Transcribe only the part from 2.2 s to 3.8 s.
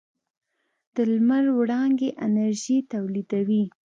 انرژي تولیدوي.